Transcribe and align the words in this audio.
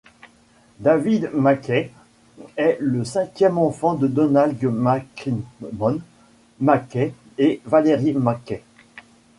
David 0.79 1.29
MacKay 1.35 1.91
est 2.57 2.77
le 2.81 3.03
cinquième 3.03 3.59
enfant 3.59 3.93
de 3.93 4.07
Donald 4.07 4.59
MacCrimmon 4.63 6.01
MacKay 6.59 7.13
et 7.37 7.61
Valerie 7.65 8.13
MacKay. 8.13 8.63